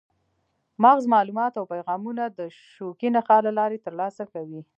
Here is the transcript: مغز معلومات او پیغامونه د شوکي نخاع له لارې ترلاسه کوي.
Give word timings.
مغز 0.83 1.03
معلومات 1.13 1.53
او 1.59 1.65
پیغامونه 1.73 2.23
د 2.37 2.39
شوکي 2.73 3.09
نخاع 3.17 3.39
له 3.47 3.51
لارې 3.59 3.83
ترلاسه 3.85 4.23
کوي. 4.33 4.61